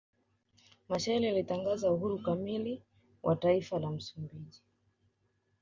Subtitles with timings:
[0.89, 2.81] Machel alitangaza uhuru kamili
[3.23, 4.61] wa taifa la Msumbiji